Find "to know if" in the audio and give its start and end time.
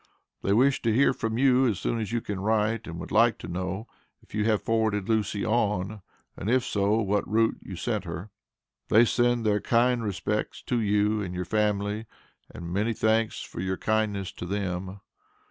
3.37-4.33